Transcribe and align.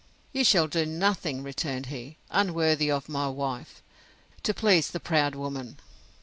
You 0.31 0.43
shall 0.43 0.67
do 0.67 0.83
nothing, 0.87 1.43
returned 1.43 1.85
he, 1.85 2.17
unworthy 2.31 2.89
of 2.89 3.07
my 3.07 3.27
wife, 3.29 3.83
to 4.41 4.51
please 4.51 4.89
the 4.89 4.99
proud 4.99 5.35
woman! 5.35 5.77